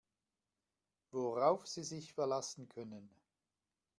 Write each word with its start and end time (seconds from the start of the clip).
Worauf 1.11 1.67
Sie 1.67 1.83
sich 1.83 2.11
verlassen 2.15 2.67
können. 2.67 3.07